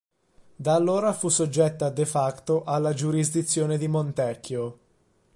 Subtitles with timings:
[0.55, 4.79] Da allora fu soggetta "de facto" alla giurisdizione di Montecchio.